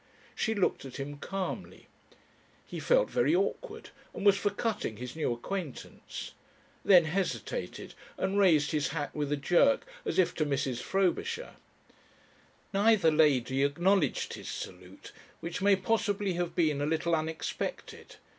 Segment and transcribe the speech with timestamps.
[0.33, 1.87] She looked at him calmly!
[2.65, 6.31] He felt very awkward, and was for cutting his new acquaintance.
[6.83, 10.81] Then hesitated, and raised his hat with a jerk as if to Mrs.
[10.81, 11.51] Frobisher.
[12.73, 18.15] Neither lady acknowledged his salute, which may possibly have been a little unexpected.